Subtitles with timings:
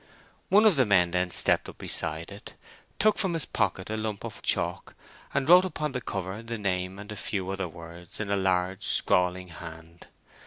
[0.49, 2.55] One of the men then stepped up beside it,
[2.97, 4.95] took from his pocket a lump of chalk,
[5.31, 8.83] and wrote upon the cover the name and a few other words in a large
[8.83, 10.07] scrawling hand.